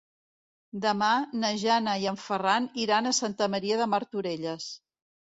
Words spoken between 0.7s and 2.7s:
Demà na Jana i en Ferran